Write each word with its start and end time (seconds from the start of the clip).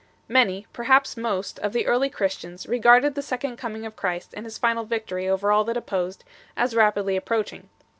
Many, 0.27 0.65
perhaps 0.73 1.15
most, 1.15 1.59
of 1.59 1.73
the 1.73 1.85
early 1.85 2.09
Christians 2.09 2.65
re 2.65 2.79
garded 2.79 3.13
the 3.13 3.21
second 3.21 3.57
coming 3.57 3.85
of 3.85 3.95
Christ, 3.95 4.33
and 4.35 4.47
His 4.47 4.57
final 4.57 4.83
victory 4.83 5.29
over 5.29 5.51
all 5.51 5.63
that 5.65 5.77
opposed, 5.77 6.23
as 6.57 6.75
rapidly 6.75 7.15
approaching. 7.15 7.69